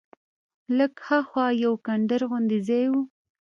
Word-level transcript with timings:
لږ 0.77 0.93
ها 1.07 1.19
خوا 1.29 1.45
یو 1.63 1.73
کنډر 1.85 2.21
غوندې 2.29 2.59
ځای 2.67 2.85
و. 2.91 2.93